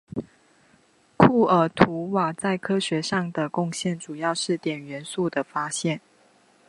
[1.15, 6.01] 库尔图瓦在科学上的贡献主要是碘元素的发现。